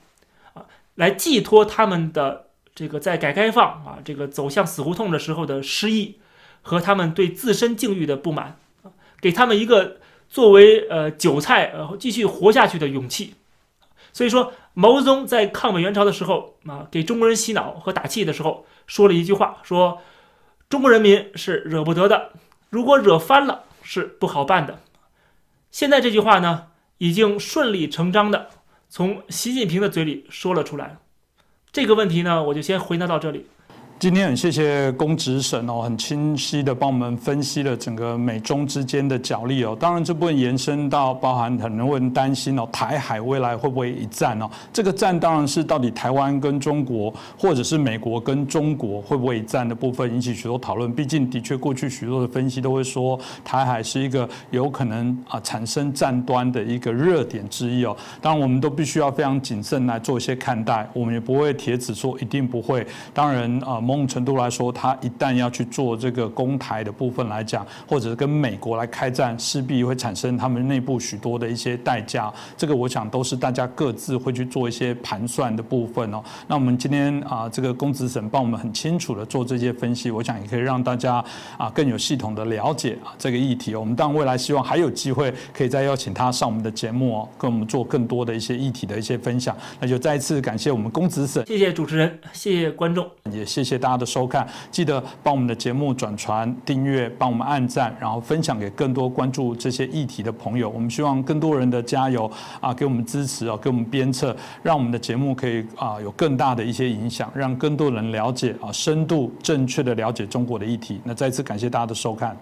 [0.53, 0.63] 啊，
[0.95, 6.19] 来寄托他们的这个在改革开放啊这个走向死胡同的时候的失意
[6.61, 9.97] 和他们对自身境遇的不满啊，给他们一个。
[10.27, 13.35] 作为呃韭菜呃继续活下去的勇气，
[14.11, 20.01] 所以说毛泽东在抗美援朝的时候啊，给中国人洗脑和打气的时候说了一句话，说
[20.75, 22.33] 中国人民是惹不得的，
[22.69, 24.81] 如果惹翻了是不好办的。
[25.71, 26.67] 现在这句话呢，
[26.97, 28.49] 已经顺理成章的
[28.89, 30.97] 从习近平的嘴里说了出来。
[31.71, 33.47] 这个问题呢，我就先回答到这里。
[33.97, 39.75] 今天很谢谢公职审哦，很清晰的帮我们分析了整个美中之间的角力哦。
[39.79, 44.49] 当然这部分延伸到包含很多人担心哦，台海未来会不会一战哦？
[44.73, 50.93] 这个战当然是到底台湾跟中国，或者是美国跟中国会不会一战的部分引起许多讨论。
[50.93, 57.95] 毕竟的确过去许多的分析都会说，台海是一个有可能啊产生战端的一个热点之一哦。
[58.21, 62.85] 当然我们都必须要非常谨慎来做一些看待，我们也不会铁子说一定不会。
[63.13, 63.81] 当然啊。
[63.85, 72.33] 某种程度来说，他一旦要去做这个公台的部分来讲，或者是跟美国来开战，势必会产生他们内部许多的一些代价。
[72.57, 76.23] 这个我想都是大家各自会去做一些盘算的部分哦。
[76.47, 81.23] 那我们今天啊，这个公子省帮我们很清楚的做这些分析，我想也可以让大家
[81.57, 83.75] 啊更有系统的了解啊这个议题。
[83.75, 89.55] 我们当然未来希望还有机会可以再邀请他上我们的节目哦，跟我们做更多的一些议题的一些分享。
[89.79, 94.47] 那就再一次感谢我们公子省，谢谢主持人，谢谢观众，也谢谢谢大家的收看。
[94.71, 100.69] 记得帮我们的节目转传、订阅，帮我们按赞，然后分享给更多关注这些议题的朋友。
[100.69, 111.01] 我们希望更多人的加油啊，给我们支持啊，给我们鞭策，让我们的节目可以啊有更大的一些影响，让更多人了解啊，深度正确的了解中国的议题。
[111.03, 112.37] 那再次感谢大家的收看。